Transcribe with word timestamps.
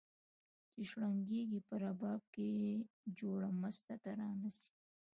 چي 0.71 0.81
شرنګیږي 0.89 1.59
په 1.67 1.75
رباب 1.83 2.21
کي 2.33 2.49
جوړه 3.17 3.49
مسته 3.61 3.93
ترانه 4.03 4.49
سي 4.59 4.73